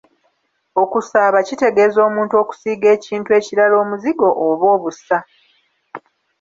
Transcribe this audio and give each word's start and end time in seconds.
Okusaaba 0.81 1.37
kitegeeza 1.47 1.99
“omuntu 2.07 2.33
okusiiga 2.41 2.87
ekintu 2.97 3.29
ekirala 3.39 3.75
omuzigo 3.83 4.27
oba 4.47 4.65
obusa”. 4.75 5.17